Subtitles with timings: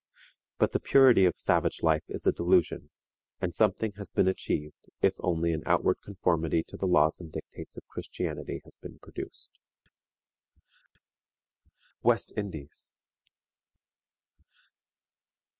[0.57, 2.89] But the purity of savage life is a delusion,
[3.39, 7.77] and something has been achieved if only an outward conformity to the laws and dictates
[7.77, 9.59] of Christianity has been produced.
[12.01, 12.95] WEST INDIES.